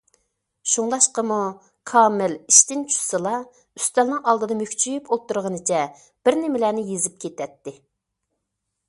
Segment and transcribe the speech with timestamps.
[0.69, 1.35] شۇڭلاشقىمۇ،
[1.91, 5.83] كامىل ئىشتىن چۈشسىلا ئۈستەلنىڭ ئالدىدا مۈكچىيىپ ئولتۇرغىنىچە
[6.29, 7.77] بىرنېمىلەرنى يېزىپ كېتەتتى.